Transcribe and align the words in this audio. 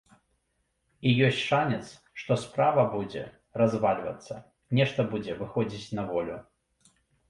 І 1.09 1.11
ёсць 1.27 1.41
шанец, 1.49 1.83
што 2.23 2.39
справа 2.45 2.87
будзе 2.95 3.23
развальвацца, 3.65 4.43
нешта 4.83 5.11
будзе 5.17 5.41
выходзіць 5.47 5.93
на 6.03 6.13
волю. 6.13 6.45